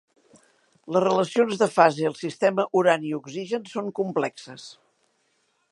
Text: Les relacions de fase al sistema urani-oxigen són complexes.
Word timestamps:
Les 0.95 1.03
relacions 1.03 1.59
de 1.63 1.67
fase 1.75 2.07
al 2.11 2.17
sistema 2.21 2.67
urani-oxigen 2.81 3.69
són 3.75 3.95
complexes. 4.01 4.67